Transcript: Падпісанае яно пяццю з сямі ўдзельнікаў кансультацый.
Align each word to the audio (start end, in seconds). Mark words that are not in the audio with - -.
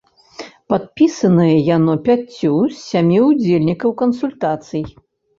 Падпісанае 0.73 1.51
яно 1.65 1.93
пяццю 2.07 2.53
з 2.71 2.77
сямі 2.91 3.19
ўдзельнікаў 3.25 3.93
кансультацый. 4.01 4.83